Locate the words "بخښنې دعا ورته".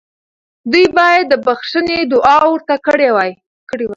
1.45-2.75